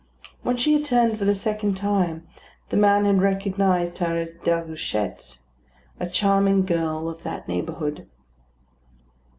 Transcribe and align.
When 0.41 0.57
she 0.57 0.73
had 0.73 0.83
turned 0.83 1.19
for 1.19 1.25
the 1.25 1.35
second 1.35 1.75
time, 1.77 2.27
the 2.69 2.75
man 2.75 3.05
had 3.05 3.21
recognised 3.21 3.99
her 3.99 4.17
as 4.17 4.33
Déruchette, 4.33 5.37
a 5.99 6.09
charming 6.09 6.65
girl 6.65 7.07
of 7.07 7.21
that 7.21 7.47
neighbourhood. 7.47 8.07